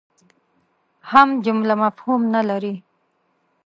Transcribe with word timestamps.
هم 1.11 1.29
جمله 1.45 1.73
مفهوم 1.83 2.21
نه 2.35 2.41
لري. 2.49 2.75